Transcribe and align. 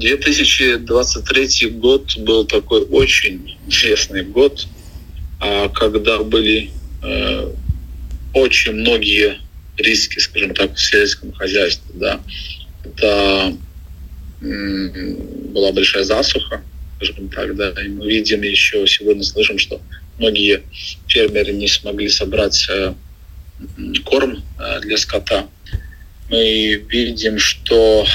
2023 0.00 1.70
год 1.72 2.16
был 2.18 2.46
такой 2.46 2.82
очень 2.86 3.58
интересный 3.66 4.24
год, 4.24 4.66
а, 5.40 5.68
когда 5.68 6.18
были 6.20 6.70
э, 7.02 7.52
очень 8.32 8.72
многие 8.72 9.38
риски, 9.76 10.18
скажем 10.18 10.54
так, 10.54 10.74
в 10.74 10.80
сельском 10.80 11.32
хозяйстве. 11.32 11.90
Да. 11.94 12.20
Это 12.82 13.56
была 14.40 15.72
большая 15.72 16.04
засуха, 16.04 16.62
скажем 16.96 17.28
так, 17.28 17.54
да, 17.56 17.70
и 17.82 17.88
мы 17.88 18.08
видим 18.08 18.40
еще 18.40 18.86
сегодня 18.86 19.22
слышим, 19.22 19.58
что 19.58 19.82
многие 20.18 20.62
фермеры 21.08 21.52
не 21.52 21.68
смогли 21.68 22.08
собрать 22.08 22.66
э, 22.70 22.94
корм 24.04 24.42
э, 24.58 24.80
для 24.80 24.96
скота. 24.96 25.46
Мы 26.30 26.74
видим, 26.88 27.38
что 27.38 28.06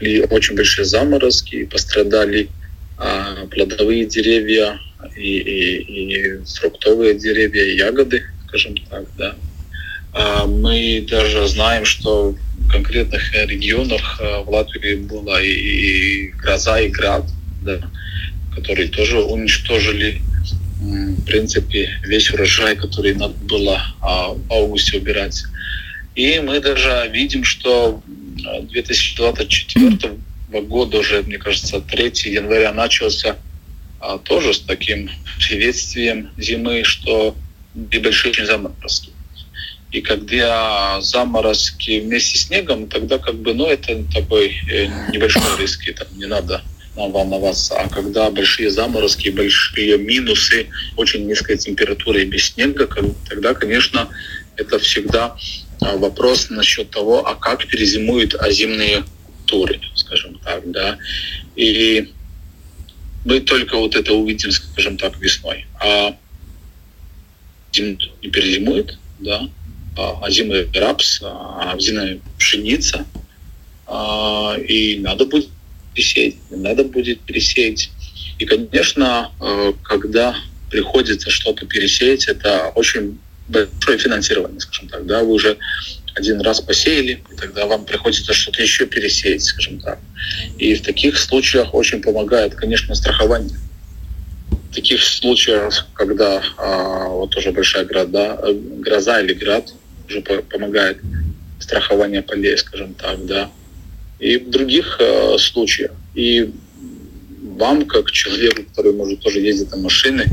были 0.00 0.26
очень 0.30 0.56
большие 0.56 0.84
заморозки, 0.84 1.66
пострадали 1.66 2.48
а, 2.96 3.46
плодовые 3.46 4.06
деревья 4.06 4.78
и, 5.16 5.38
и, 5.38 6.36
и 6.36 6.44
фруктовые 6.44 7.14
деревья, 7.14 7.64
и 7.64 7.76
ягоды, 7.76 8.24
скажем 8.48 8.76
так, 8.90 9.04
да. 9.16 9.36
А 10.12 10.46
мы 10.46 11.06
даже 11.08 11.46
знаем, 11.46 11.84
что 11.84 12.32
в 12.32 12.68
конкретных 12.70 13.32
регионах 13.32 14.20
а, 14.20 14.42
в 14.42 14.50
Латвии 14.50 14.96
была 14.96 15.40
и, 15.40 16.30
гроза, 16.30 16.80
и 16.80 16.88
град, 16.88 17.24
да, 17.62 17.80
которые 18.56 18.88
тоже 18.88 19.22
уничтожили 19.22 20.20
в 20.80 21.24
принципе, 21.24 21.90
весь 22.04 22.30
урожай, 22.30 22.76
который 22.76 23.12
надо 23.14 23.34
было 23.42 23.82
в 24.00 24.52
августе 24.52 24.98
убирать. 24.98 25.42
И 26.18 26.40
мы 26.40 26.58
даже 26.58 27.08
видим, 27.12 27.44
что 27.44 28.02
2024 28.62 30.18
года 30.62 30.98
уже, 30.98 31.22
мне 31.22 31.38
кажется, 31.38 31.80
3 31.80 32.12
января 32.32 32.72
начался 32.72 33.36
а, 34.00 34.18
тоже 34.18 34.52
с 34.52 34.58
таким 34.58 35.08
приветствием 35.38 36.30
зимы, 36.36 36.82
что 36.82 37.36
небольшие 37.72 38.44
заморозки. 38.44 39.10
И 39.92 40.00
когда 40.00 41.00
заморозки 41.00 42.00
вместе 42.00 42.36
с 42.36 42.46
снегом, 42.46 42.88
тогда 42.88 43.18
как 43.18 43.36
бы, 43.36 43.54
ну, 43.54 43.66
это 43.66 44.02
такой 44.12 44.60
э, 44.68 44.88
небольшой 45.12 45.42
риск, 45.60 45.84
там 45.94 46.08
не 46.16 46.26
надо 46.26 46.62
нам 46.96 47.12
волноваться. 47.12 47.78
А 47.78 47.88
когда 47.88 48.28
большие 48.32 48.72
заморозки, 48.72 49.28
большие 49.28 49.96
минусы, 49.98 50.66
очень 50.96 51.28
низкая 51.28 51.58
температура 51.58 52.20
и 52.20 52.24
без 52.24 52.46
снега, 52.46 52.88
тогда, 53.28 53.54
конечно, 53.54 54.08
это 54.56 54.80
всегда 54.80 55.36
вопрос 55.80 56.50
насчет 56.50 56.90
того, 56.90 57.26
а 57.26 57.34
как 57.34 57.66
перезимуют 57.66 58.34
озимые 58.34 59.04
туры, 59.46 59.80
скажем 59.94 60.38
так, 60.44 60.70
да. 60.70 60.98
И 61.56 62.12
мы 63.24 63.40
только 63.40 63.76
вот 63.76 63.94
это 63.94 64.12
увидим, 64.12 64.50
скажем 64.50 64.96
так, 64.96 65.18
весной. 65.18 65.66
А 65.80 66.16
зиму 67.72 67.98
не 68.22 68.30
перезимует, 68.30 68.98
да, 69.18 69.48
а 69.96 70.24
озимый 70.24 70.68
рапс, 70.72 71.20
а 71.22 71.72
озимая 71.72 72.20
пшеница, 72.38 73.06
а, 73.86 74.56
и 74.56 74.98
надо 75.00 75.26
будет 75.26 75.48
пересеять, 75.94 76.36
надо 76.50 76.84
будет 76.84 77.20
пересеять. 77.20 77.90
И, 78.38 78.46
конечно, 78.46 79.32
э, 79.40 79.72
когда 79.82 80.36
приходится 80.70 81.28
что-то 81.28 81.66
пересеять, 81.66 82.28
это 82.28 82.70
очень 82.74 83.18
большое 83.48 83.98
финансирование, 83.98 84.60
скажем 84.60 84.88
так, 84.88 85.06
да, 85.06 85.22
вы 85.22 85.32
уже 85.32 85.56
один 86.14 86.40
раз 86.40 86.60
посеяли, 86.60 87.22
и 87.30 87.36
тогда 87.36 87.66
вам 87.66 87.84
приходится 87.84 88.32
что-то 88.32 88.62
еще 88.62 88.86
пересеять, 88.86 89.44
скажем 89.44 89.80
так. 89.80 89.98
И 90.58 90.74
в 90.74 90.82
таких 90.82 91.16
случаях 91.16 91.74
очень 91.74 92.02
помогает, 92.02 92.54
конечно, 92.54 92.94
страхование. 92.94 93.56
В 94.50 94.74
таких 94.74 95.02
случаях, 95.02 95.86
когда 95.94 96.42
а, 96.56 97.08
вот 97.08 97.34
уже 97.36 97.52
большая 97.52 97.84
гроза, 97.84 98.38
гроза 98.80 99.20
или 99.20 99.32
град 99.32 99.72
уже 100.08 100.20
помогает 100.20 100.98
страхование 101.60 102.22
полей, 102.22 102.56
скажем 102.58 102.94
так, 102.94 103.24
да. 103.26 103.50
И 104.18 104.36
в 104.36 104.50
других 104.50 104.98
а, 105.00 105.36
случаях. 105.38 105.92
И 106.14 106.50
вам, 107.58 107.86
как 107.86 108.10
человеку, 108.10 108.62
который 108.64 108.92
может 108.92 109.20
тоже 109.20 109.40
ездить 109.40 109.70
на 109.70 109.78
машине, 109.78 110.26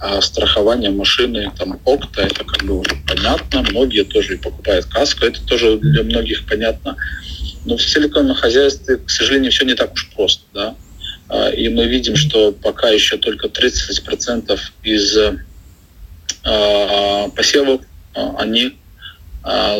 а 0.00 0.20
страхование 0.20 0.90
машины, 0.90 1.50
там, 1.58 1.80
ОКТА, 1.84 2.22
это 2.22 2.44
как 2.44 2.62
бы 2.64 2.80
уже 2.80 2.96
понятно. 3.06 3.62
Многие 3.62 4.04
тоже 4.04 4.34
и 4.34 4.38
покупают 4.38 4.86
каску, 4.86 5.24
это 5.24 5.40
тоже 5.44 5.78
для 5.78 6.04
многих 6.04 6.46
понятно. 6.46 6.96
Но 7.64 7.76
в 7.76 7.82
силиконовом 7.82 8.36
хозяйстве, 8.36 8.98
к 8.98 9.10
сожалению, 9.10 9.50
все 9.50 9.64
не 9.64 9.74
так 9.74 9.92
уж 9.92 10.10
просто, 10.14 10.44
да. 10.54 10.74
А, 11.28 11.48
и 11.50 11.68
мы 11.68 11.86
видим, 11.86 12.16
что 12.16 12.52
пока 12.52 12.90
еще 12.90 13.18
только 13.18 13.48
30% 13.48 14.58
из 14.84 15.18
а, 16.44 17.28
посевов, 17.30 17.82
а, 18.14 18.36
они 18.38 18.76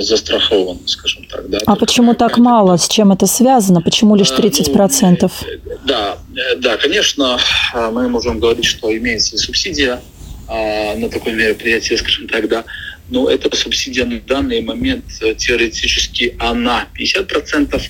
застрахованы, 0.00 0.86
скажем 0.86 1.24
так. 1.24 1.48
Да, 1.50 1.58
а 1.66 1.76
почему 1.76 2.14
так 2.14 2.38
мало? 2.38 2.76
С 2.76 2.88
чем 2.88 3.12
это 3.12 3.26
связано? 3.26 3.82
Почему 3.82 4.16
лишь 4.16 4.30
30%? 4.30 5.20
Ну, 5.20 5.58
да, 5.84 6.18
да, 6.56 6.76
конечно, 6.76 7.38
мы 7.74 8.08
можем 8.08 8.38
говорить, 8.38 8.64
что 8.64 8.96
имеется 8.96 9.36
субсидия 9.36 10.00
на 10.48 11.08
такое 11.10 11.34
мероприятие, 11.34 11.98
скажем 11.98 12.28
так, 12.28 12.48
да, 12.48 12.64
но 13.10 13.30
эта 13.30 13.54
субсидия 13.56 14.04
на 14.04 14.20
данный 14.20 14.60
момент 14.60 15.04
э, 15.20 15.34
теоретически 15.34 16.36
она 16.38 16.88
50%, 16.98 17.82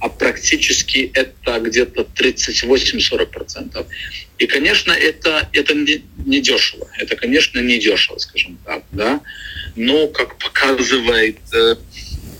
а 0.00 0.08
практически 0.08 1.10
это 1.14 1.60
где-то 1.60 2.06
38-40%. 2.16 3.86
И, 4.38 4.46
конечно, 4.46 4.92
это, 4.92 5.48
это 5.52 5.74
не, 5.74 6.02
не 6.26 6.40
дешево. 6.40 6.88
Это, 6.98 7.14
конечно, 7.14 7.60
не 7.60 7.78
дешево, 7.78 8.18
скажем 8.18 8.58
так. 8.64 8.82
Да? 8.90 9.20
Но, 9.76 10.08
как 10.08 10.38
показывает 10.38 11.38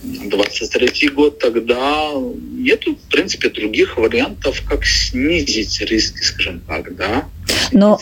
23 0.03 1.09
год, 1.09 1.39
тогда 1.39 2.11
нету, 2.13 2.95
в 2.95 3.09
принципе, 3.09 3.49
других 3.49 3.97
вариантов, 3.97 4.61
как 4.67 4.85
снизить 4.85 5.81
риски, 5.81 6.21
скажем 6.21 6.61
так, 6.61 6.95
да. 6.95 7.27
Но. 7.71 7.99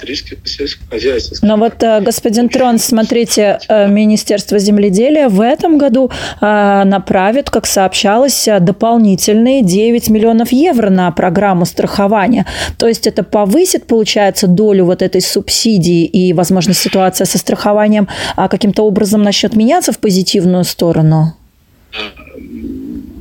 Но 1.41 1.57
вот, 1.57 1.81
э, 1.83 2.01
господин 2.01 2.49
Трон, 2.49 2.79
смотрите, 2.79 3.59
э, 3.67 3.87
Министерство 3.87 4.59
земледелия 4.59 5.29
в 5.29 5.41
этом 5.41 5.77
году 5.77 6.11
э, 6.41 6.83
направит, 6.85 7.49
как 7.49 7.65
сообщалось, 7.65 8.47
дополнительные 8.59 9.63
9 9.63 10.09
миллионов 10.09 10.51
евро 10.51 10.89
на 10.89 11.11
программу 11.11 11.65
страхования. 11.65 12.45
То 12.77 12.87
есть 12.87 13.07
это 13.07 13.23
повысит, 13.23 13.87
получается, 13.87 14.47
долю 14.47 14.85
вот 14.85 15.01
этой 15.01 15.21
субсидии 15.21 16.05
и, 16.05 16.33
возможно, 16.33 16.73
ситуация 16.73 17.25
со 17.25 17.37
страхованием 17.37 18.07
а 18.35 18.47
каким-то 18.47 18.83
образом 18.83 19.23
начнет 19.23 19.55
меняться 19.55 19.91
в 19.91 19.99
позитивную 19.99 20.63
сторону? 20.63 21.35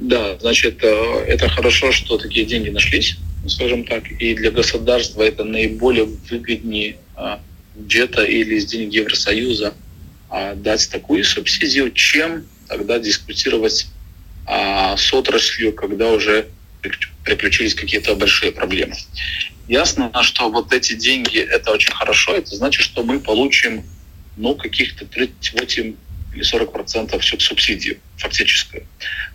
Да, 0.03 0.37
значит, 0.41 0.83
это 0.83 1.49
хорошо, 1.49 1.93
что 1.93 2.19
такие 2.19 2.45
деньги 2.45 2.71
нашлись, 2.71 3.17
скажем 3.47 3.85
так, 3.85 4.11
и 4.11 4.35
для 4.35 4.51
государства 4.51 5.23
это 5.23 5.45
наиболее 5.45 6.05
выгоднее 6.05 6.97
а, 7.17 7.41
бюджета 7.75 8.23
или 8.25 8.57
из 8.57 8.67
денег 8.67 8.93
Евросоюза 8.93 9.75
а, 10.29 10.55
дать 10.55 10.89
такую 10.91 11.25
субсидию, 11.25 11.91
чем 11.93 12.47
тогда 12.69 12.99
дискутировать 12.99 13.89
а, 14.47 14.97
с 14.97 15.13
отраслью, 15.13 15.73
когда 15.73 16.11
уже 16.11 16.49
приключились 17.25 17.75
какие-то 17.75 18.15
большие 18.15 18.53
проблемы. 18.53 18.97
Ясно, 19.69 20.11
что 20.23 20.51
вот 20.51 20.73
эти 20.73 20.95
деньги, 20.95 21.39
это 21.39 21.71
очень 21.71 21.93
хорошо, 21.93 22.35
это 22.35 22.57
значит, 22.57 22.83
что 22.83 23.05
мы 23.05 23.21
получим 23.21 23.85
ну, 24.37 24.55
каких-то 24.55 25.05
38 25.07 25.95
или 26.35 26.43
40% 26.43 27.19
всю 27.19 27.39
субсидию 27.39 27.99
фактическую. 28.17 28.87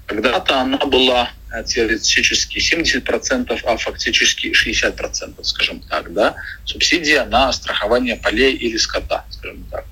Когда-то 0.06 0.62
она 0.62 0.78
была 0.78 1.31
э, 1.52 1.63
теоретически 1.63 2.58
70%, 2.58 3.59
а 3.63 3.78
фактически 3.78 4.47
60%, 4.47 5.44
скажем 5.44 5.80
так, 5.81 6.13
да, 6.13 6.36
субсидия 6.66 7.25
на 7.25 7.51
страхование 7.51 8.16
полей 8.16 8.56
или 8.56 8.77
скота, 8.77 9.25
скажем 9.30 9.66
так. 9.69 9.86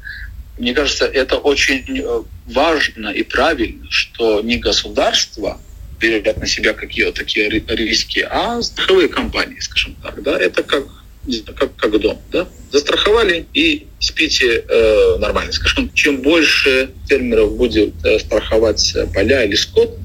Мне 0.57 0.74
кажется, 0.74 1.06
это 1.06 1.38
очень 1.38 2.01
э, 2.01 2.24
важно 2.45 3.09
и 3.09 3.24
правильно, 3.24 3.85
что 3.89 4.41
не 4.41 4.57
государство 4.57 5.59
берет 6.00 6.38
на 6.38 6.47
себя 6.47 6.74
какие-то 6.74 7.12
такие 7.12 7.50
риски, 7.50 8.25
а 8.29 8.62
страховые 8.62 9.09
компании, 9.09 9.59
скажем 9.59 9.95
так, 9.95 10.21
да, 10.24 10.38
это 10.38 10.63
как 10.63 10.85
как, 11.56 11.75
как 11.75 12.00
дом, 12.00 12.19
да? 12.31 12.48
Застраховали 12.72 13.45
и 13.54 13.88
спите 14.00 14.63
э, 14.68 15.18
нормально. 15.19 15.51
Скажем, 15.51 15.92
чем 15.94 16.22
больше 16.22 16.89
фермеров 17.07 17.56
будет 17.56 17.94
э, 18.04 18.19
страховать 18.19 18.95
поля 19.13 19.44
или 19.44 19.56
скот, 19.56 19.98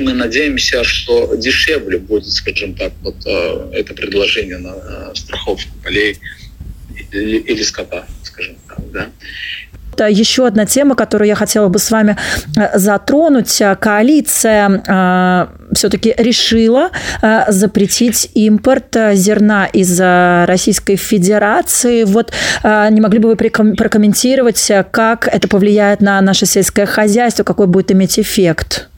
мы 0.00 0.12
надеемся, 0.12 0.84
что 0.84 1.34
дешевле 1.36 1.98
будет, 1.98 2.30
скажем 2.30 2.74
так, 2.74 2.92
вот 3.02 3.16
э, 3.24 3.70
это 3.72 3.94
предложение 3.94 4.58
на 4.58 4.74
э, 4.74 5.14
страховку 5.14 5.70
полей 5.82 6.18
или, 7.10 7.38
или 7.38 7.62
скота, 7.62 8.06
скажем 8.22 8.56
так, 8.68 8.90
да. 8.92 9.10
Еще 10.00 10.46
одна 10.46 10.66
тема, 10.66 10.94
которую 10.94 11.28
я 11.28 11.34
хотела 11.34 11.68
бы 11.68 11.78
с 11.78 11.90
вами 11.90 12.16
э, 12.56 12.78
затронуть. 12.78 13.60
Коалиция 13.80 14.82
э, 14.86 15.74
все-таки 15.74 16.14
решила 16.16 16.90
э, 17.22 17.44
запретить 17.48 18.30
импорт 18.34 18.96
зерна 19.12 19.66
из 19.66 20.00
Российской 20.00 20.96
Федерации. 20.96 22.04
Вот 22.04 22.32
не 22.64 23.00
могли 23.00 23.18
бы 23.18 23.30
вы 23.30 23.36
прокомментировать, 23.36 24.70
как 24.90 25.28
это 25.28 25.48
повлияет 25.48 26.00
на 26.00 26.20
наше 26.20 26.46
сельское 26.46 26.86
хозяйство, 26.86 27.44
какой 27.44 27.66
будет 27.66 27.92
иметь 27.92 28.18
эффект? 28.18 28.88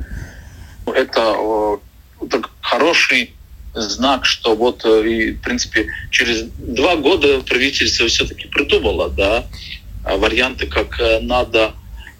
Это 0.86 1.36
хороший 2.60 3.34
знак, 3.74 4.24
что 4.24 4.54
вот, 4.54 4.84
и, 4.84 5.32
в 5.32 5.40
принципе, 5.40 5.86
через 6.10 6.44
два 6.58 6.96
года 6.96 7.40
правительство 7.40 8.06
все-таки 8.06 8.46
придумало, 8.48 9.10
да, 9.10 9.44
Э, 9.44 9.83
варианты, 10.04 10.66
как 10.66 11.00
э, 11.00 11.20
надо 11.20 11.72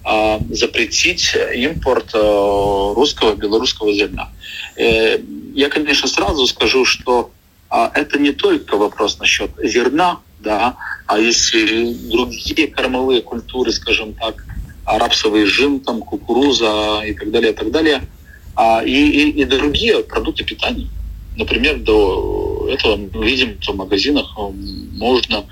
а, 0.06 0.38
запретить 0.50 1.34
импорт 1.54 2.10
э, 2.14 2.92
русского, 2.94 3.34
белорусского 3.34 3.92
зерна. 3.92 4.30
Я, 4.76 5.68
конечно, 5.70 6.08
сразу 6.08 6.46
скажу, 6.46 6.84
что 6.84 7.30
а, 7.70 7.90
это 7.94 8.18
не 8.18 8.32
только 8.32 8.76
вопрос 8.76 9.18
насчет 9.18 9.50
зерна, 9.62 10.20
да, 10.40 10.76
а 11.06 11.18
если 11.18 11.92
другие 12.10 12.68
кормовые 12.68 13.22
культуры, 13.22 13.72
скажем 13.72 14.14
так, 14.14 14.44
рапсовый 14.84 15.46
жим, 15.46 15.80
там, 15.80 16.02
кукуруза 16.02 17.02
и 17.04 17.14
так 17.14 17.30
далее, 17.30 17.52
и 17.52 17.54
так 17.54 17.70
далее, 17.70 18.02
а, 18.54 18.82
и, 18.84 18.92
и, 18.92 19.30
и 19.30 19.44
другие 19.44 20.04
продукты 20.04 20.44
питания. 20.44 20.88
Например, 21.36 21.78
до 21.78 22.68
этого 22.70 22.96
мы 22.96 23.26
видим, 23.26 23.56
что 23.60 23.72
в 23.72 23.76
магазинах 23.76 24.36
можно 24.92 25.44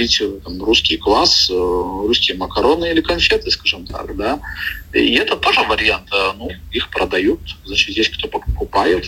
купить 0.00 0.20
э, 0.20 0.40
там, 0.44 0.62
русский 0.62 0.96
квас, 0.96 1.50
э, 1.50 1.54
русские 1.54 2.36
макароны 2.36 2.90
или 2.90 3.00
конфеты, 3.00 3.50
скажем 3.50 3.86
так, 3.86 4.16
да. 4.16 4.40
И 4.94 5.14
это 5.14 5.36
тоже 5.36 5.60
вариант. 5.60 6.08
Э, 6.12 6.32
ну, 6.36 6.48
их 6.72 6.88
продают, 6.90 7.40
значит, 7.64 7.96
есть 7.96 8.10
кто 8.16 8.28
покупает. 8.28 9.04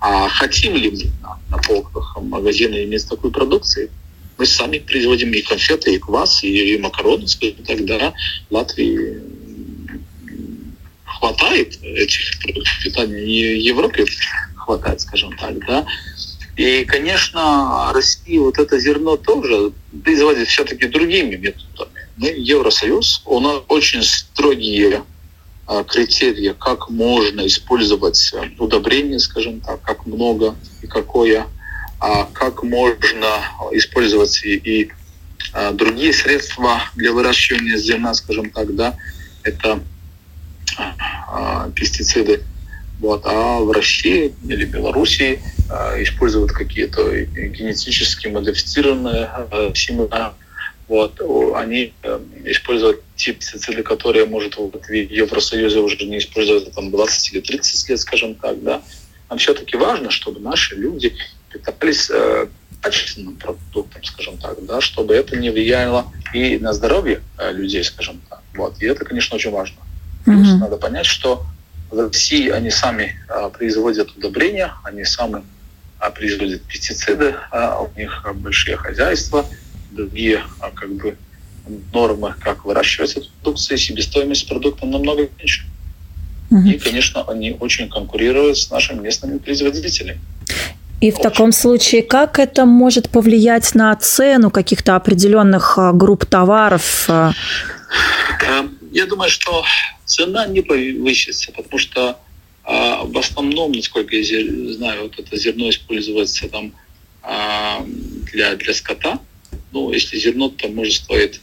А 0.00 0.28
хотим 0.28 0.76
ли 0.76 0.90
мы 0.90 1.10
на, 1.22 1.38
на 1.50 1.58
полках 1.62 2.16
магазина 2.20 2.84
иметь 2.84 3.08
такую 3.08 3.32
продукцию? 3.32 3.90
Мы 4.38 4.46
сами 4.46 4.78
производим 4.78 5.32
и 5.32 5.42
конфеты, 5.42 5.94
и 5.94 5.98
квас, 5.98 6.44
и, 6.44 6.74
и 6.74 6.78
макароны, 6.78 7.26
скажем 7.26 7.64
так, 7.66 7.84
да. 7.84 8.14
Латвии 8.50 9.20
хватает 11.04 11.82
этих 11.82 12.40
продуктов 12.40 12.80
питания, 12.84 13.24
и 13.24 13.60
Европе 13.60 14.04
хватает, 14.54 15.00
скажем 15.00 15.36
так, 15.36 15.58
да. 15.66 15.84
И, 16.58 16.84
конечно, 16.84 17.92
Россия 17.92 18.40
вот 18.40 18.58
это 18.58 18.80
зерно 18.80 19.16
тоже 19.16 19.70
производит 20.02 20.48
все-таки 20.48 20.88
другими 20.88 21.36
методами. 21.36 22.08
Мы 22.16 22.30
Евросоюз, 22.30 23.22
у 23.26 23.38
нас 23.38 23.62
очень 23.68 24.02
строгие 24.02 25.04
а, 25.68 25.84
критерии, 25.84 26.56
как 26.58 26.90
можно 26.90 27.46
использовать 27.46 28.34
удобрения, 28.58 29.20
скажем 29.20 29.60
так, 29.60 29.80
как 29.82 30.04
много 30.06 30.56
и 30.82 30.88
какое, 30.88 31.46
а 32.00 32.24
как 32.24 32.64
можно 32.64 33.28
использовать 33.70 34.42
и, 34.42 34.56
и 34.56 34.92
а, 35.52 35.70
другие 35.70 36.12
средства 36.12 36.82
для 36.96 37.12
выращивания 37.12 37.76
зерна, 37.76 38.14
скажем 38.14 38.50
так, 38.50 38.74
да, 38.74 38.96
это 39.44 39.80
а, 40.76 41.70
пестициды. 41.70 42.42
Вот. 42.98 43.22
А 43.26 43.60
в 43.60 43.70
России 43.70 44.34
или 44.42 44.64
Белоруссии 44.64 45.40
э, 45.40 45.57
используют 45.68 46.52
какие-то 46.52 47.24
генетически 47.24 48.28
модифицированные 48.28 49.28
э, 49.50 49.72
семена. 49.74 50.34
Вот. 50.88 51.20
Они 51.56 51.92
э, 52.02 52.20
используют 52.46 53.02
те 53.16 53.32
пестициды, 53.32 53.82
которые, 53.82 54.24
может, 54.24 54.56
в 54.56 54.92
Евросоюзе 54.92 55.80
уже 55.80 56.04
не 56.04 56.18
используют 56.18 56.72
там 56.72 56.90
20 56.90 57.32
или 57.32 57.40
30 57.40 57.88
лет, 57.90 58.00
скажем 58.00 58.34
так. 58.34 58.62
Да. 58.62 58.82
Нам 59.28 59.38
все-таки 59.38 59.76
важно, 59.76 60.10
чтобы 60.10 60.40
наши 60.40 60.74
люди 60.74 61.14
питались 61.52 62.10
э, 62.10 62.46
качественным 62.80 63.36
продуктом, 63.36 64.02
скажем 64.04 64.38
так, 64.38 64.64
да, 64.64 64.80
чтобы 64.80 65.14
это 65.14 65.36
не 65.36 65.50
влияло 65.50 66.10
и 66.32 66.58
на 66.58 66.72
здоровье 66.72 67.20
э, 67.38 67.52
людей, 67.52 67.84
скажем 67.84 68.20
так. 68.30 68.40
Вот. 68.54 68.80
И 68.80 68.86
это, 68.86 69.04
конечно, 69.04 69.36
очень 69.36 69.50
важно. 69.50 69.76
Mm-hmm. 70.26 70.58
Надо 70.58 70.76
понять, 70.76 71.06
что 71.06 71.44
в 71.90 71.98
России 71.98 72.48
они 72.50 72.70
сами 72.70 73.16
а, 73.28 73.48
производят 73.48 74.10
удобрения, 74.16 74.74
они 74.84 75.04
сами 75.04 75.36
а, 75.36 75.42
производят 76.14 76.62
пестициды, 76.62 77.34
а 77.50 77.80
у 77.80 77.98
них 77.98 78.24
большие 78.34 78.76
хозяйства, 78.76 79.44
другие 79.90 80.42
а, 80.60 80.70
как 80.70 80.92
бы 80.94 81.16
нормы, 81.92 82.34
как 82.40 82.64
выращивать 82.64 83.16
эту 83.16 83.28
продукцию, 83.42 83.78
себестоимость 83.78 84.48
продукта 84.48 84.86
намного 84.86 85.28
меньше. 85.38 85.64
Угу. 86.50 86.68
И, 86.68 86.78
конечно, 86.78 87.24
они 87.28 87.56
очень 87.58 87.88
конкурируют 87.88 88.58
с 88.58 88.70
нашими 88.70 89.00
местными 89.00 89.38
производителями. 89.38 90.20
И 91.00 91.10
в 91.12 91.18
таком 91.18 91.52
случае, 91.52 92.02
как 92.02 92.38
это 92.40 92.64
может 92.64 93.08
повлиять 93.10 93.74
на 93.74 93.94
цену 93.94 94.50
каких-то 94.50 94.96
определенных 94.96 95.78
групп 95.94 96.26
товаров? 96.26 97.08
Эм, 97.08 98.78
я 98.90 99.06
думаю, 99.06 99.30
что 99.30 99.64
цена 100.04 100.46
не 100.46 100.60
повысится, 100.60 101.52
потому 101.52 101.78
что 101.78 102.18
а, 102.70 103.02
в 103.02 103.16
основном, 103.16 103.72
насколько 103.72 104.14
я 104.14 104.74
знаю, 104.74 105.04
вот 105.04 105.18
это 105.18 105.38
зерно 105.38 105.70
используется 105.70 106.50
там 106.50 106.74
а, 107.22 107.82
для, 108.30 108.56
для 108.56 108.74
скота. 108.74 109.20
Ну, 109.72 109.90
если 109.90 110.18
зерно 110.18 110.50
там 110.50 110.74
может 110.74 110.92
стоить 110.92 111.40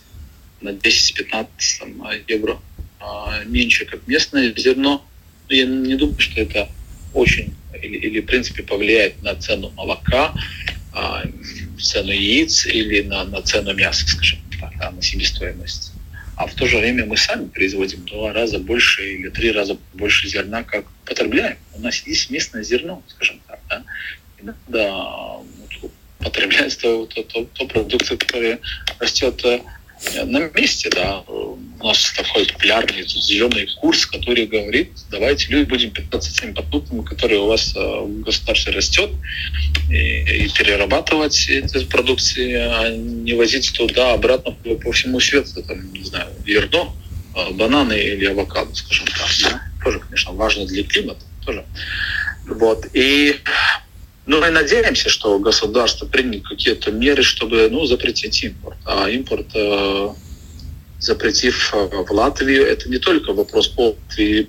на 0.62 0.70
10-15 0.70 1.48
евро. 2.28 2.60
А, 3.00 3.44
меньше, 3.46 3.86
как 3.86 4.08
местное 4.08 4.54
зерно, 4.56 5.04
но 5.50 5.56
я 5.56 5.66
не 5.66 5.96
думаю, 5.96 6.20
что 6.20 6.40
это 6.40 6.70
очень 7.16 7.56
или, 7.82 7.98
или 7.98 8.20
в 8.20 8.28
принципе 8.28 8.62
повлияет 8.62 9.24
на 9.24 9.34
цену 9.34 9.72
молока, 9.72 10.32
а, 10.94 11.24
цену 11.82 12.12
яиц 12.12 12.68
или 12.68 13.02
на, 13.02 13.24
на 13.24 13.42
цену 13.42 13.74
мяса, 13.74 14.08
скажем 14.08 14.40
так, 14.60 14.94
на 14.94 15.02
себестоимость 15.02 15.95
а 16.36 16.48
в 16.48 16.54
то 16.54 16.66
же 16.68 16.78
время 16.78 17.06
мы 17.06 17.18
сами 17.18 17.48
производим 17.48 18.06
два 18.06 18.34
раза 18.34 18.60
больше 18.60 19.14
или 19.14 19.30
три 19.30 19.52
раза 19.52 19.78
больше 19.94 20.28
зерна, 20.28 20.64
как 20.64 20.86
потребляем. 21.06 21.58
У 21.74 21.82
нас 21.82 22.06
есть 22.06 22.30
местное 22.30 22.64
зерно, 22.64 23.02
скажем 23.08 23.40
так. 23.48 23.60
Да? 23.70 24.56
То, 26.82 27.06
то, 27.06 27.24
то, 27.24 27.46
то 27.46 27.68
продукция, 27.68 28.18
которая 28.18 28.60
растет 29.00 29.44
э, 29.46 29.62
на 30.24 30.50
месте, 30.50 30.90
да. 30.90 31.22
У 31.28 31.58
нас 31.84 32.14
такой 32.16 32.46
популярный 32.46 33.08
зеленый 33.08 33.68
курс, 33.80 34.06
который 34.06 34.46
говорит, 34.46 34.92
давайте 35.10 35.48
люди 35.50 35.70
будем 35.70 35.92
питаться 35.92 36.34
теми 36.34 36.54
продуктами, 36.54 37.04
которые 37.04 37.40
у 37.40 37.48
вас 37.48 37.76
э, 37.76 37.80
в 37.80 38.22
государстве 38.22 38.74
растет, 38.74 39.12
и, 39.90 40.46
и 40.46 40.50
перерабатывать 40.50 41.48
эти 41.48 41.86
продукции, 41.86 42.54
а 42.54 42.90
не 42.90 43.34
возить 43.34 43.74
туда 43.74 44.14
обратно 44.14 44.52
по, 44.52 44.92
всему 44.92 45.20
свету, 45.20 45.64
там, 45.64 45.94
не 45.94 46.04
знаю, 46.04 46.30
зерно, 46.46 46.96
э, 47.36 47.52
бананы 47.52 47.94
или 47.94 48.26
авокадо, 48.26 48.74
скажем 48.74 49.06
так. 49.08 49.30
Да? 49.44 49.62
Тоже, 49.84 50.00
конечно, 50.00 50.32
важно 50.34 50.66
для 50.66 50.84
климата. 50.84 51.22
Тоже. 51.46 51.66
Вот. 52.48 52.86
И 52.94 53.40
ну, 54.28 54.40
мы 54.40 54.50
надеемся, 54.50 55.10
что 55.10 55.38
государство 55.38 56.08
примет 56.08 56.48
какие-то 56.48 56.92
меры, 56.92 57.22
чтобы 57.22 57.70
ну, 57.70 57.86
запретить 57.86 58.44
импорт. 58.44 58.78
А 58.86 59.08
импорт, 59.08 59.48
э, 59.54 60.10
запретив 61.00 61.72
э, 61.76 62.04
в 62.08 62.12
Латвию, 62.12 62.66
это 62.66 62.90
не 62.90 62.98
только 62.98 63.34
вопрос 63.34 63.68
по 63.68 63.96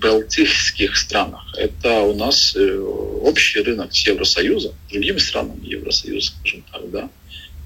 балтийских 0.00 0.96
странах. 0.96 1.42
Это 1.58 2.00
у 2.00 2.14
нас 2.14 2.56
э, 2.56 2.78
общий 2.78 3.60
рынок 3.60 3.92
с 3.92 4.06
Евросоюзом, 4.06 4.72
другими 4.90 5.18
странами 5.18 5.66
Евросоюза, 5.66 6.32
скажем 6.38 6.64
так, 6.72 6.90
да. 6.90 7.10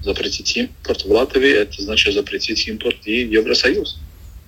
Запретить 0.03 0.57
импорт 0.57 1.05
в 1.05 1.11
Латвии, 1.11 1.51
это 1.51 1.81
значит 1.81 2.13
запретить 2.13 2.67
импорт 2.67 2.97
и 3.05 3.21
Евросоюз. 3.21 3.99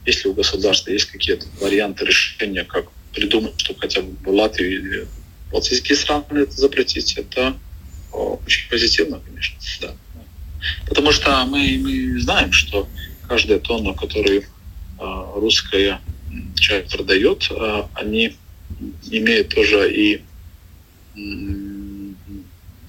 Если 0.05 0.27
у 0.27 0.33
государства 0.33 0.91
есть 0.91 1.05
какие-то 1.05 1.45
варианты 1.61 2.03
решения, 2.03 2.65
как 2.65 2.87
придумать, 3.13 3.53
что 3.57 3.73
хотя 3.75 4.01
бы 4.01 4.17
в 4.25 4.33
Латвии 4.33 5.07
балтийские 5.53 5.95
страны 5.95 6.39
это 6.39 6.51
запретить, 6.51 7.13
это 7.13 7.55
очень 8.11 8.69
позитивно, 8.69 9.21
конечно, 9.25 9.57
да. 9.81 9.93
Потому 10.87 11.11
что 11.11 11.45
мы, 11.45 11.79
мы 11.81 12.19
знаем, 12.19 12.51
что 12.51 12.87
каждая 13.27 13.59
тонна, 13.59 13.93
которую 13.93 14.41
э, 14.41 14.45
русская 15.35 16.01
часть 16.55 16.91
продает, 16.95 17.49
э, 17.51 17.83
они 17.93 18.35
имеют 19.11 19.49
тоже 19.49 19.93
и 19.93 20.15
э, 20.15 21.19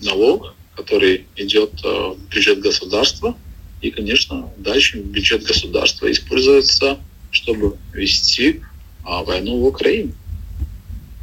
налог, 0.01 0.55
который 0.75 1.27
идет 1.37 1.73
э, 1.85 1.89
в 1.89 2.19
бюджет 2.29 2.61
государства, 2.61 3.37
и, 3.83 3.91
конечно, 3.91 4.49
дальше 4.57 5.01
бюджет 5.01 5.45
государства 5.45 6.11
используется, 6.11 6.99
чтобы 7.31 7.77
вести 7.93 8.49
э, 8.51 9.25
войну 9.25 9.59
в 9.59 9.67
Украине. 9.67 10.13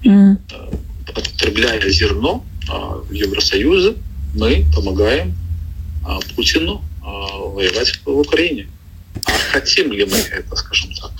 Mm 0.03 0.37
потребляя 1.05 1.81
зерно 1.89 2.45
а, 2.69 2.97
в 2.97 3.11
Евросоюзе, 3.11 3.95
мы 4.35 4.65
помогаем 4.73 5.35
а, 6.05 6.19
Путину 6.35 6.83
а, 7.03 7.37
воевать 7.37 7.99
в 8.05 8.09
Украине. 8.09 8.67
А 9.25 9.31
хотим 9.31 9.91
ли 9.91 10.05
мы 10.05 10.17
это, 10.17 10.55
скажем 10.55 10.93
так? 10.93 11.11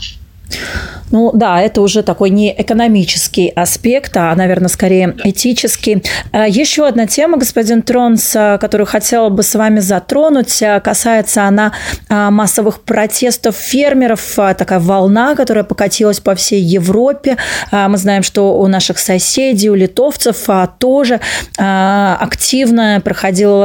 Ну 1.11 1.31
да, 1.33 1.61
это 1.61 1.81
уже 1.81 2.03
такой 2.03 2.29
не 2.29 2.53
экономический 2.57 3.49
аспект, 3.49 4.15
а, 4.15 4.33
наверное, 4.33 4.69
скорее 4.69 5.15
этический. 5.23 6.03
А, 6.31 6.47
еще 6.47 6.87
одна 6.87 7.05
тема, 7.05 7.37
господин 7.37 7.81
Тронс, 7.81 8.31
которую 8.59 8.87
хотела 8.87 9.29
бы 9.29 9.43
с 9.43 9.53
вами 9.55 9.79
затронуть, 9.79 10.63
а, 10.63 10.79
касается 10.79 11.43
она 11.43 11.73
а, 12.09 12.31
массовых 12.31 12.81
протестов 12.81 13.55
фермеров, 13.55 14.21
такая 14.35 14.79
волна, 14.79 15.35
которая 15.35 15.63
покатилась 15.63 16.19
по 16.19 16.35
всей 16.35 16.61
Европе. 16.61 17.37
Мы 17.71 17.97
знаем, 17.97 18.23
что 18.23 18.57
у 18.59 18.67
наших 18.67 18.97
соседей, 18.97 19.69
у 19.69 19.75
литовцев 19.75 20.47
тоже 20.79 21.19
активно 21.57 23.01
проходил 23.03 23.63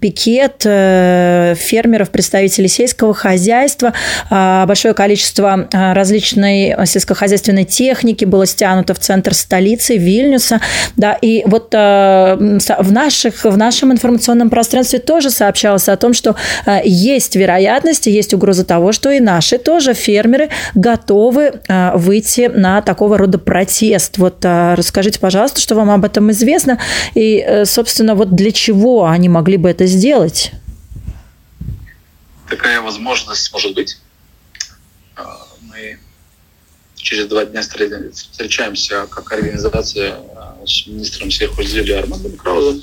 пикет 0.00 0.62
э, 0.64 1.54
фермеров, 1.56 2.10
представителей 2.10 2.68
сельского 2.68 3.14
хозяйства, 3.14 3.92
большое 4.30 4.94
количество 4.94 5.68
различной 6.26 6.74
сельскохозяйственной 6.86 7.64
техники 7.64 8.24
было 8.24 8.46
стянуто 8.46 8.94
в 8.94 8.98
центр 8.98 9.34
столицы 9.34 9.96
Вильнюса. 9.96 10.60
Да, 10.96 11.12
и 11.14 11.42
вот 11.46 11.72
э, 11.72 12.36
в, 12.36 12.92
наших, 12.92 13.44
в 13.44 13.56
нашем 13.56 13.92
информационном 13.92 14.50
пространстве 14.50 14.98
тоже 14.98 15.30
сообщалось 15.30 15.88
о 15.88 15.96
том, 15.96 16.14
что 16.14 16.36
э, 16.66 16.80
есть 16.84 17.36
вероятность, 17.36 18.06
есть 18.06 18.34
угроза 18.34 18.64
того, 18.64 18.92
что 18.92 19.10
и 19.10 19.20
наши 19.20 19.58
тоже 19.58 19.94
фермеры 19.94 20.50
готовы 20.74 21.60
э, 21.68 21.96
выйти 21.96 22.50
на 22.52 22.82
такого 22.82 23.18
рода 23.18 23.38
протест. 23.38 24.18
Вот 24.18 24.44
расскажите, 24.44 25.20
пожалуйста, 25.20 25.60
что 25.60 25.74
вам 25.74 25.90
об 25.90 26.04
этом 26.04 26.30
известно 26.30 26.78
и, 27.14 27.62
собственно, 27.64 28.14
вот 28.14 28.34
для 28.34 28.52
чего 28.52 29.06
они 29.06 29.28
могли 29.28 29.56
бы 29.56 29.70
это 29.70 29.86
сделать? 29.86 30.52
Такая 32.48 32.80
возможность 32.80 33.52
может 33.52 33.74
быть. 33.74 33.98
Мы 35.62 35.98
через 37.06 37.26
два 37.26 37.44
дня 37.44 37.62
встречаемся 37.62 39.06
как 39.06 39.32
организация 39.32 40.16
э, 40.16 40.66
с 40.66 40.88
министром 40.88 41.30
сельхозделия 41.30 42.00
Армандом 42.00 42.32
Краузом, 42.32 42.82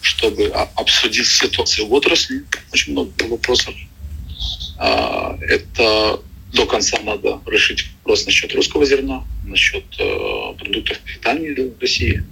чтобы 0.00 0.46
обсудить 0.76 1.26
ситуацию 1.26 1.88
в 1.88 1.92
отрасли. 1.92 2.44
Очень 2.72 2.92
много 2.92 3.10
вопросов. 3.24 3.74
А, 4.78 5.36
это 5.40 6.20
до 6.52 6.66
конца 6.66 6.98
надо 7.02 7.40
решить 7.46 7.86
вопрос 7.98 8.26
насчет 8.26 8.54
русского 8.54 8.86
зерна, 8.86 9.24
насчет 9.44 9.86
э, 9.98 10.54
продуктов 10.60 10.98
питания 11.00 11.52
в 11.52 11.80
России, 11.80 12.22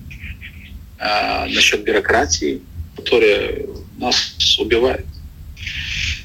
а, 1.00 1.46
насчет 1.46 1.82
бюрократии, 1.82 2.62
которая 2.94 3.66
нас 3.98 4.36
убивает, 4.60 5.06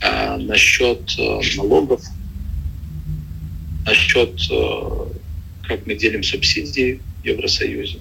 а, 0.01 0.37
насчет 0.37 1.01
э, 1.17 1.39
налогов, 1.57 2.03
насчет, 4.15 4.51
э, 4.51 5.67
как 5.67 5.85
мы 5.85 5.95
делим 5.95 6.23
субсидии 6.23 7.01
в 7.21 7.25
Евросоюзе, 7.25 7.99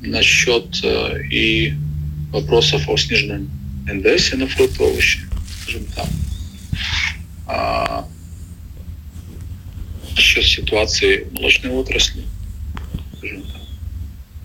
насчет 0.00 0.84
э, 0.84 1.22
и 1.30 1.74
вопросов 2.30 2.88
о 2.88 2.96
сниженном 2.96 3.50
НДС 3.86 4.32
на 4.34 4.46
фрукты, 4.46 4.82
овощи, 4.82 5.20
скажем 5.62 5.84
так. 5.94 6.08
А, 7.46 8.08
насчет 10.10 10.44
ситуации 10.44 11.26
молочной 11.32 11.72
отрасли, 11.72 12.24
скажем 13.16 13.42
так. 13.42 13.62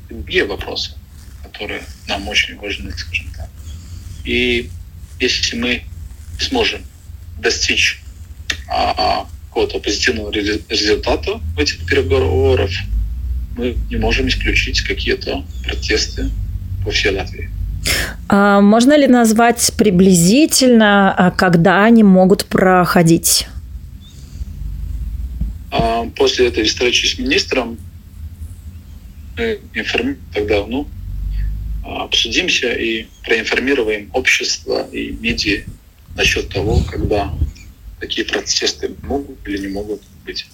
Другие 0.09 0.45
вопросы, 0.45 0.93
которые 1.43 1.81
нам 2.07 2.27
очень 2.27 2.57
важны, 2.57 2.91
скажем 2.91 3.27
так. 3.35 3.49
И 4.23 4.69
если 5.19 5.57
мы 5.57 5.83
сможем 6.39 6.81
достичь 7.39 8.01
а, 8.69 9.27
какого-то 9.51 9.79
позитивного 9.79 10.31
результата 10.31 11.41
в 11.55 11.59
этих 11.59 11.85
переговорах, 11.85 12.71
мы 13.57 13.75
не 13.89 13.97
можем 13.97 14.29
исключить 14.29 14.79
какие-то 14.79 15.43
протесты 15.65 16.29
по 16.85 16.91
всей 16.91 17.11
Латвии. 17.11 17.49
А 18.29 18.61
можно 18.61 18.97
ли 18.97 19.07
назвать 19.07 19.73
приблизительно, 19.77 21.13
а, 21.13 21.31
когда 21.31 21.83
они 21.83 22.01
могут 22.01 22.45
проходить? 22.45 23.47
А 25.69 26.05
после 26.15 26.47
этой 26.47 26.63
встречи 26.63 27.05
с 27.05 27.19
министром 27.19 27.77
мы 29.37 29.59
информируем 29.73 30.19
тогда, 30.33 30.65
ну, 30.65 30.87
обсудимся 31.83 32.71
и 32.71 33.07
проинформируем 33.25 34.09
общество 34.13 34.87
и 34.93 35.11
медиа 35.11 35.63
насчет 36.15 36.47
того, 36.47 36.79
когда 36.89 37.33
такие 38.01 38.25
протесты 38.25 38.93
могут 39.03 39.47
или 39.47 39.59
не 39.59 39.67
могут 39.67 40.01
быть. 40.25 40.47